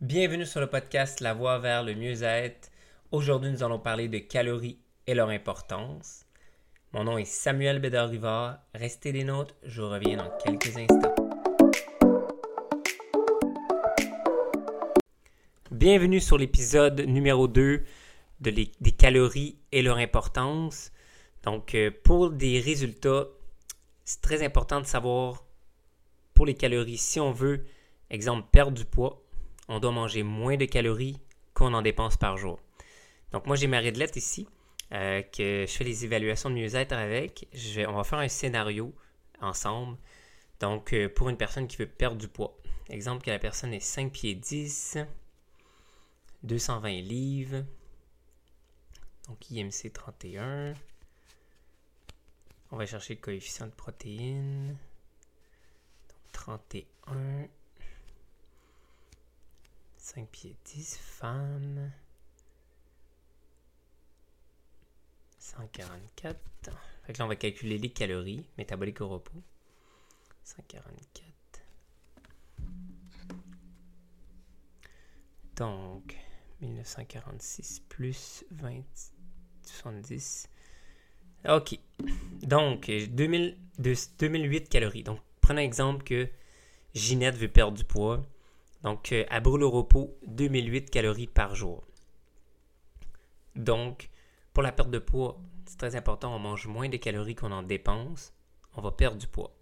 Bienvenue 0.00 0.44
sur 0.44 0.60
le 0.60 0.66
podcast 0.66 1.20
La 1.20 1.34
Voie 1.34 1.60
vers 1.60 1.84
le 1.84 1.94
mieux-être. 1.94 2.68
Aujourd'hui, 3.12 3.52
nous 3.52 3.62
allons 3.62 3.78
parler 3.78 4.08
de 4.08 4.18
calories 4.18 4.76
et 5.06 5.14
leur 5.14 5.28
importance. 5.28 6.26
Mon 6.92 7.04
nom 7.04 7.16
est 7.16 7.24
Samuel 7.24 7.78
Bédard-Rivard. 7.78 8.58
Restez 8.74 9.12
des 9.12 9.22
nôtres, 9.22 9.54
je 9.62 9.82
reviens 9.82 10.16
dans 10.16 10.30
quelques 10.44 10.76
instants. 10.76 11.14
Bienvenue 15.70 16.20
sur 16.20 16.38
l'épisode 16.38 17.00
numéro 17.02 17.46
2 17.46 17.84
de 18.40 18.50
des 18.50 18.92
calories 18.92 19.58
et 19.70 19.80
leur 19.80 19.98
importance. 19.98 20.90
Donc, 21.44 21.74
euh, 21.76 21.92
pour 22.02 22.30
des 22.30 22.58
résultats, 22.58 23.28
c'est 24.04 24.20
très 24.20 24.44
important 24.44 24.80
de 24.80 24.86
savoir 24.86 25.44
pour 26.34 26.46
les 26.46 26.54
calories, 26.54 26.98
si 26.98 27.20
on 27.20 27.30
veut, 27.30 27.64
exemple, 28.10 28.48
perdre 28.50 28.72
du 28.72 28.84
poids, 28.84 29.23
on 29.68 29.80
doit 29.80 29.92
manger 29.92 30.22
moins 30.22 30.56
de 30.56 30.64
calories 30.64 31.18
qu'on 31.54 31.74
en 31.74 31.82
dépense 31.82 32.16
par 32.16 32.36
jour. 32.36 32.58
Donc 33.32 33.46
moi 33.46 33.56
j'ai 33.56 33.66
ma 33.66 33.78
réglette 33.78 34.16
ici, 34.16 34.46
euh, 34.92 35.22
que 35.22 35.64
je 35.66 35.72
fais 35.72 35.84
les 35.84 36.04
évaluations 36.04 36.50
de 36.50 36.54
mieux-être 36.54 36.92
avec. 36.92 37.48
On 37.88 37.92
va 37.92 38.04
faire 38.04 38.18
un 38.18 38.28
scénario 38.28 38.94
ensemble. 39.40 39.96
Donc 40.60 40.92
euh, 40.92 41.08
pour 41.08 41.28
une 41.28 41.36
personne 41.36 41.66
qui 41.66 41.76
veut 41.76 41.88
perdre 41.88 42.16
du 42.16 42.28
poids. 42.28 42.56
Exemple 42.90 43.24
que 43.24 43.30
la 43.30 43.38
personne 43.38 43.72
est 43.72 43.80
5 43.80 44.12
pieds 44.12 44.34
10, 44.34 44.98
220 46.42 46.88
livres. 47.00 47.64
Donc 49.28 49.50
IMC 49.50 49.92
31. 49.92 50.74
On 52.70 52.76
va 52.76 52.86
chercher 52.86 53.14
le 53.14 53.20
coefficient 53.20 53.66
de 53.66 53.72
protéines. 53.72 54.76
Donc 56.08 56.32
31. 56.32 57.48
5 60.14 60.28
pieds 60.28 60.56
10, 60.64 60.96
femme. 60.96 61.90
144. 65.38 66.38
Fait 67.02 67.12
que 67.12 67.18
là, 67.18 67.24
on 67.24 67.28
va 67.28 67.36
calculer 67.36 67.78
les 67.78 67.90
calories 67.90 68.46
métaboliques 68.56 69.00
au 69.00 69.08
repos. 69.08 69.42
144. 70.44 71.34
Donc, 75.56 76.16
1946 76.60 77.80
plus 77.88 78.44
20, 78.52 78.84
70. 79.62 80.48
OK. 81.48 81.78
Donc, 82.42 82.86
2000, 82.86 83.58
2008 83.78 84.68
calories. 84.68 85.02
Donc, 85.02 85.20
prenons 85.40 85.60
l'exemple 85.60 86.04
que 86.04 86.28
Ginette 86.94 87.36
veut 87.36 87.48
perdre 87.48 87.76
du 87.76 87.84
poids. 87.84 88.24
Donc, 88.84 89.12
euh, 89.12 89.24
à 89.30 89.40
brûle 89.40 89.62
au 89.62 89.70
repos, 89.70 90.14
2008 90.26 90.90
calories 90.90 91.26
par 91.26 91.54
jour. 91.54 91.82
Donc, 93.56 94.10
pour 94.52 94.62
la 94.62 94.72
perte 94.72 94.90
de 94.90 94.98
poids, 94.98 95.40
c'est 95.64 95.78
très 95.78 95.96
important, 95.96 96.36
on 96.36 96.38
mange 96.38 96.66
moins 96.66 96.90
de 96.90 96.98
calories 96.98 97.34
qu'on 97.34 97.50
en 97.50 97.62
dépense, 97.62 98.34
on 98.76 98.82
va 98.82 98.92
perdre 98.92 99.16
du 99.16 99.26
poids. 99.26 99.56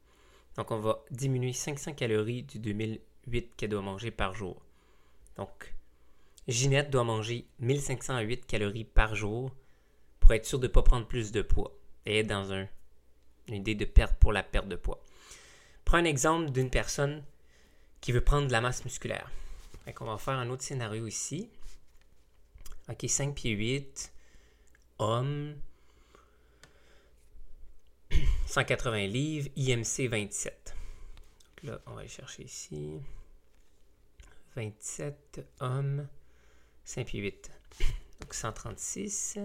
Donc, 0.57 0.73
on 0.73 0.81
va 0.81 1.05
diminuer 1.13 1.53
500 1.53 1.95
calories 1.95 2.43
du 2.43 2.59
2008 2.59 3.55
qu'elle 3.57 3.71
doit 3.71 3.81
manger 3.81 4.11
par 4.11 4.35
jour. 4.35 4.61
Donc, 5.37 5.73
Ginette 6.49 6.91
doit 6.91 7.05
manger 7.05 7.47
1508 7.61 8.45
calories 8.47 8.85
par 8.85 9.15
jour 9.15 9.53
pour 10.19 10.33
être 10.33 10.47
sûr 10.47 10.59
de 10.59 10.67
ne 10.67 10.73
pas 10.73 10.83
prendre 10.83 11.07
plus 11.07 11.31
de 11.31 11.43
poids 11.43 11.73
et 12.07 12.19
être 12.19 12.27
dans 12.27 12.53
un, 12.53 12.67
une 13.47 13.55
idée 13.55 13.77
de 13.77 13.85
perte 13.85 14.19
pour 14.19 14.33
la 14.33 14.43
perte 14.43 14.67
de 14.67 14.77
poids. 14.77 15.01
Prends 15.85 15.99
un 15.99 16.05
exemple 16.05 16.51
d'une 16.51 16.71
personne 16.71 17.23
qui 18.03 18.13
veut 18.13 18.21
prendre 18.21 18.49
de 18.49 18.53
la 18.53 18.61
masse 18.61 18.85
musculaire. 18.85 19.31
On 20.01 20.05
va 20.05 20.19
faire 20.19 20.35
un 20.35 20.51
autre 20.51 20.63
scénario 20.63 21.07
ici. 21.07 21.49
OK, 22.89 23.05
5 23.09 23.35
pieds 23.35 23.53
8, 23.53 24.13
homme, 24.99 25.55
180 28.47 29.07
livres, 29.07 29.49
IMC 29.57 30.09
27. 30.09 30.75
Donc 31.47 31.71
là, 31.71 31.81
on 31.87 31.93
va 31.93 32.01
aller 32.01 32.09
chercher 32.09 32.43
ici. 32.43 33.01
27, 34.57 35.47
homme, 35.61 36.09
5 36.85 37.07
pieds 37.07 37.21
8. 37.21 37.51
Donc 38.21 38.35
136. 38.35 39.39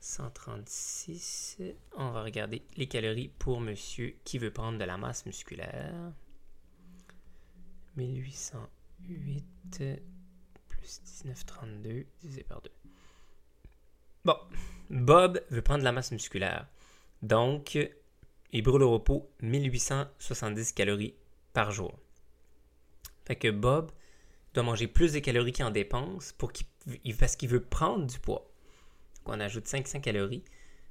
136. 0.00 1.58
On 1.96 2.10
va 2.12 2.22
regarder 2.22 2.62
les 2.76 2.86
calories 2.86 3.28
pour 3.38 3.60
monsieur 3.60 4.16
qui 4.24 4.38
veut 4.38 4.52
prendre 4.52 4.78
de 4.78 4.84
la 4.84 4.96
masse 4.96 5.26
musculaire. 5.26 6.12
1808 7.98 9.82
plus 10.68 11.00
1932 11.24 12.06
divisé 12.20 12.44
par 12.44 12.62
2. 12.62 12.70
Bon, 14.24 14.36
Bob 14.90 15.42
veut 15.50 15.62
prendre 15.62 15.80
de 15.80 15.84
la 15.84 15.92
masse 15.92 16.12
musculaire. 16.12 16.68
Donc, 17.22 17.78
il 18.52 18.62
brûle 18.62 18.82
au 18.82 18.90
repos 18.90 19.30
1870 19.42 20.72
calories 20.72 21.14
par 21.52 21.72
jour. 21.72 21.98
Fait 23.26 23.36
que 23.36 23.50
Bob 23.50 23.90
doit 24.54 24.62
manger 24.62 24.86
plus 24.86 25.12
de 25.12 25.18
calories 25.18 25.52
qu'il 25.52 25.64
en 25.64 25.70
dépense 25.70 26.32
pour 26.32 26.52
parce 27.18 27.36
qu'il 27.36 27.48
veut 27.48 27.62
prendre 27.62 28.06
du 28.06 28.18
poids. 28.18 28.50
Donc, 29.16 29.34
on 29.34 29.40
ajoute 29.40 29.66
500 29.66 30.00
calories. 30.00 30.44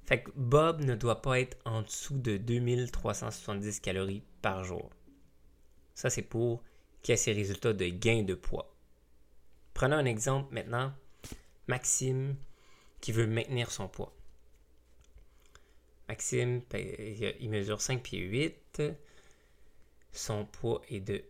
Fait 0.04 0.24
que 0.24 0.32
Bob 0.36 0.82
ne 0.82 0.96
doit 0.96 1.22
pas 1.22 1.40
être 1.40 1.58
en 1.66 1.82
dessous 1.82 2.18
de 2.18 2.38
2370 2.38 3.80
calories 3.80 4.24
par 4.42 4.64
jour. 4.64 4.90
Ça, 5.96 6.10
c'est 6.10 6.22
pour 6.22 6.64
qui 7.08 7.14
a 7.14 7.16
ses 7.16 7.32
résultats 7.32 7.72
de 7.72 7.86
gain 7.86 8.24
de 8.24 8.34
poids. 8.34 8.76
Prenons 9.74 9.96
un 9.96 10.04
exemple 10.04 10.54
maintenant. 10.54 10.94
Maxime 11.68 12.36
qui 13.00 13.14
veut 13.14 13.28
maintenir 13.28 13.72
son 13.72 13.88
poids. 13.88 14.14
Maxime, 16.10 16.64
ben, 16.70 16.86
il 17.40 17.50
mesure 17.50 17.80
5 17.80 18.04
pieds 18.04 18.20
8. 18.20 18.84
Son 20.12 20.44
poids 20.44 20.82
est 20.90 21.00
de 21.00 21.24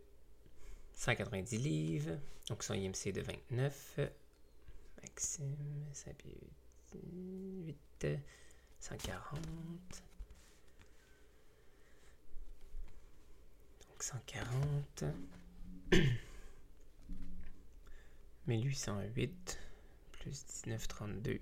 190 0.93 1.57
livres. 1.59 2.17
Donc 2.49 2.63
son 2.63 2.73
IMC 2.73 3.05
est 3.05 3.11
de 3.11 3.21
29. 3.21 3.99
Maxime, 5.03 5.85
5 5.93 6.15
pieds 6.15 6.41
8, 8.01 8.07
140. 8.79 9.39
140. 13.99 15.03
1808 18.47 19.59
plus 20.11 20.45
1932. 20.65 21.39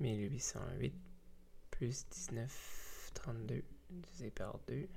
1808 0.00 0.94
plus 1.70 2.06
1932 2.30 3.62
divisé 3.90 4.30
par 4.30 4.58
2. 4.68 4.88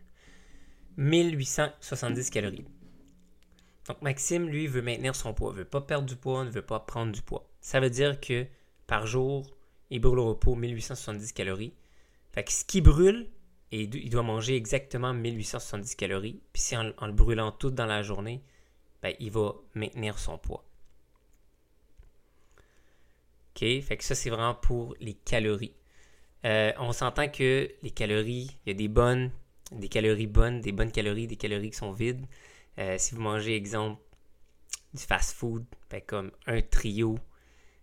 1870 0.97 2.29
calories. 2.29 2.66
Donc 3.88 4.02
Maxime, 4.02 4.47
lui, 4.47 4.68
veut 4.68 4.81
maintenir 4.81 5.16
son 5.16 5.34
poids, 5.34 5.52
veut 5.52 5.66
pas 5.66 5.81
perdre 5.81 6.07
du 6.07 6.16
poids, 6.16 6.46
ne 6.46 6.50
veut 6.50 6.62
pas 6.62 6.79
prendre 6.79 7.12
du 7.12 7.22
poids. 7.22 7.50
Ça 7.62 7.79
veut 7.79 7.90
dire 7.90 8.22
que 8.22 8.46
par 8.88 9.07
jour, 9.07 9.50
il 9.90 10.00
brûle 10.00 10.19
au 10.19 10.29
repos 10.29 10.56
1870 10.56 11.34
calories. 11.34 11.73
Fait 12.31 12.44
que 12.44 12.52
ce 12.52 12.63
qui 12.63 12.81
brûle, 12.81 13.28
et 13.73 13.89
il 13.91 14.09
doit 14.11 14.22
manger 14.22 14.56
exactement 14.56 15.16
1870 15.16 15.95
calories. 15.95 16.39
Puis 16.53 16.61
si 16.61 16.78
en, 16.78 16.84
le 16.84 17.11
brûlant 17.11 17.51
tout 17.51 17.72
dans 17.72 17.88
la 17.88 18.03
journée, 18.03 18.44
ben, 19.01 19.16
il 19.19 19.31
va 19.31 19.56
maintenir 19.73 20.19
son 20.19 20.38
poids. 20.38 20.63
OK, 23.56 23.81
fait 23.81 23.97
que 23.97 24.03
ça 24.03 24.13
c'est 24.13 24.29
vraiment 24.29 24.53
pour 24.53 24.95
les 25.00 25.16
calories. 25.16 25.73
Euh, 26.45 26.72
on 26.78 26.91
s'entend 26.91 27.28
que 27.29 27.67
les 27.81 27.89
calories, 27.89 28.56
il 28.66 28.69
y 28.69 28.72
a 28.72 28.78
des 28.78 28.88
bonnes, 28.88 29.31
des 29.72 29.90
calories 29.90 30.28
bonnes, 30.28 30.61
des 30.61 30.72
bonnes 30.72 30.91
calories, 30.91 31.25
des 31.25 31.35
calories 31.35 31.72
qui 31.72 31.78
sont 31.78 31.93
vides. 31.93 32.28
Euh, 32.78 32.97
si 32.99 33.16
vous 33.16 33.22
mangez, 33.22 33.55
exemple, 33.55 33.99
du 34.93 35.02
fast-food, 35.02 35.66
ben, 35.90 36.02
comme 36.05 36.31
un 36.46 36.61
trio, 36.61 37.17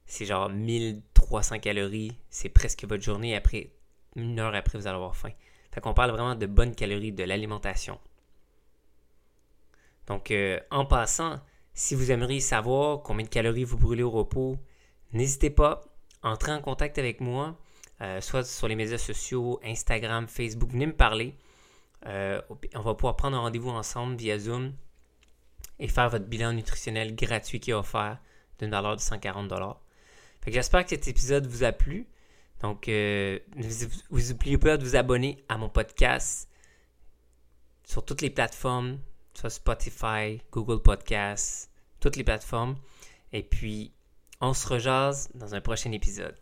c'est 0.07 0.25
genre 0.25 0.51
1300 0.51 1.59
calories, 1.59 2.13
c'est 2.29 2.49
presque 2.49 2.85
votre 2.85 3.03
journée. 3.03 3.35
Après, 3.35 3.73
une 4.15 4.39
heure 4.39 4.55
après, 4.55 4.79
vous 4.79 4.87
allez 4.87 4.95
avoir 4.95 5.17
faim. 5.17 5.33
Fait 5.73 5.81
qu'on 5.81 5.95
parle 5.95 6.11
vraiment 6.11 6.35
de 6.35 6.47
bonnes 6.47 6.75
calories, 6.75 7.13
de 7.13 7.25
l'alimentation. 7.25 7.99
Donc, 10.07 10.31
euh, 10.31 10.59
en 10.71 10.85
passant, 10.85 11.41
si 11.75 11.95
vous 11.95 12.11
aimeriez 12.11 12.41
savoir 12.41 13.03
combien 13.03 13.25
de 13.25 13.31
calories 13.31 13.65
vous 13.65 13.79
brûlez 13.79 14.03
au 14.03 14.11
repos, 14.11 14.59
n'hésitez 15.13 15.51
pas, 15.51 15.85
entrez 16.23 16.53
en 16.53 16.61
contact 16.61 16.99
avec 16.99 17.21
moi, 17.21 17.57
euh, 18.03 18.21
soit 18.21 18.45
sur 18.45 18.67
les 18.67 18.75
médias 18.75 18.99
sociaux, 18.99 19.61
Instagram, 19.65 20.27
Facebook, 20.27 20.71
venez 20.71 20.87
me 20.87 20.97
parler. 20.97 21.37
Euh, 22.07 22.41
on 22.75 22.81
va 22.81 22.95
pouvoir 22.95 23.17
prendre 23.17 23.37
un 23.37 23.41
rendez-vous 23.41 23.71
ensemble 23.71 24.17
via 24.17 24.39
Zoom 24.39 24.73
et 25.79 25.87
faire 25.87 26.09
votre 26.09 26.25
bilan 26.25 26.55
nutritionnel 26.55 27.15
gratuit 27.15 27.61
qui 27.61 27.71
est 27.71 27.75
offert 27.75 28.19
d'une 28.59 28.71
valeur 28.71 28.97
de 28.97 29.01
140 29.01 29.53
J'espère 30.47 30.85
que 30.85 30.91
cet 30.91 31.09
épisode 31.09 31.47
vous 31.47 31.65
a 31.65 31.73
plu. 31.73 32.07
Donc, 32.63 32.89
euh, 32.89 33.39
vous 34.11 34.29
n'oubliez 34.29 34.59
pas 34.59 34.77
de 34.77 34.85
vous 34.85 34.97
abonner 34.97 35.43
à 35.49 35.57
mon 35.57 35.69
podcast. 35.69 36.49
sur 37.85 38.05
toutes 38.05 38.21
les 38.21 38.31
plateformes, 38.31 39.01
soit 39.35 39.51
Spotify, 39.51 40.41
Google 40.53 40.81
Podcasts, 40.81 41.73
toutes 41.99 42.15
les 42.15 42.23
plateformes. 42.23 42.77
Et 43.33 43.43
puis, 43.43 43.93
on 44.41 44.55
se 44.55 44.69
rejase 44.69 45.29
dans 45.35 45.57
un 45.57 45.61
prochain 45.61 45.91
épisode. 45.91 46.37